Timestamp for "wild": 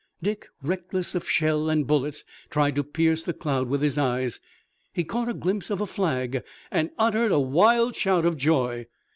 7.39-7.95